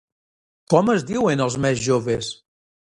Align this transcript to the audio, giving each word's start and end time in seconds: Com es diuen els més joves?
Com 0.75 0.89
es 0.95 1.05
diuen 1.11 1.47
els 1.47 1.61
més 1.67 1.87
joves? 1.91 2.35